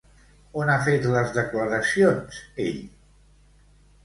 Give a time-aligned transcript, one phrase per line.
[0.61, 2.81] On ha fet les declaracions ell?